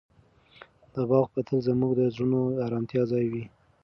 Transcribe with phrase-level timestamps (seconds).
[0.93, 3.45] دا باغ به تل زموږ د زړونو د ارامتیا ځای وي.